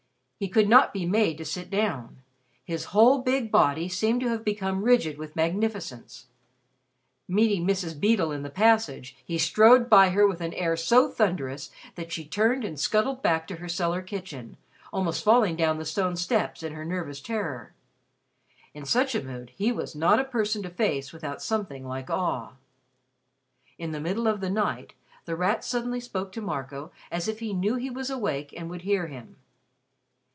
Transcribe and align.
He 0.41 0.47
could 0.49 0.67
not 0.67 0.91
be 0.91 1.05
made 1.05 1.37
to 1.37 1.45
sit 1.45 1.69
down. 1.69 2.23
His 2.65 2.85
whole 2.85 3.21
big 3.21 3.51
body 3.51 3.87
seemed 3.87 4.21
to 4.21 4.29
have 4.29 4.43
become 4.43 4.81
rigid 4.83 5.19
with 5.19 5.35
magnificence. 5.35 6.25
Meeting 7.27 7.63
Mrs. 7.67 7.99
Beedle 7.99 8.31
in 8.31 8.41
the 8.41 8.49
passage, 8.49 9.15
he 9.23 9.37
strode 9.37 9.87
by 9.87 10.09
her 10.09 10.25
with 10.25 10.41
an 10.41 10.55
air 10.55 10.75
so 10.75 11.09
thunderous 11.11 11.69
that 11.93 12.11
she 12.11 12.25
turned 12.25 12.65
and 12.65 12.79
scuttled 12.79 13.21
back 13.21 13.45
to 13.49 13.57
her 13.57 13.69
cellar 13.69 14.01
kitchen, 14.01 14.57
almost 14.91 15.23
falling 15.23 15.55
down 15.55 15.77
the 15.77 15.85
stone 15.85 16.15
steps 16.15 16.63
in 16.63 16.73
her 16.73 16.85
nervous 16.85 17.21
terror. 17.21 17.75
In 18.73 18.83
such 18.83 19.13
a 19.13 19.21
mood, 19.21 19.51
he 19.55 19.71
was 19.71 19.93
not 19.95 20.19
a 20.19 20.23
person 20.23 20.63
to 20.63 20.71
face 20.71 21.13
without 21.13 21.43
something 21.43 21.85
like 21.85 22.09
awe. 22.09 22.53
In 23.77 23.91
the 23.91 24.01
middle 24.01 24.25
of 24.25 24.41
the 24.41 24.49
night, 24.49 24.95
The 25.25 25.35
Rat 25.35 25.63
suddenly 25.63 25.99
spoke 25.99 26.31
to 26.31 26.41
Marco 26.41 26.89
as 27.11 27.27
if 27.27 27.41
he 27.41 27.53
knew 27.53 27.75
that 27.75 27.81
he 27.81 27.89
was 27.91 28.09
awake 28.09 28.51
and 28.57 28.71
would 28.71 28.81
hear 28.81 29.05
him. 29.05 29.35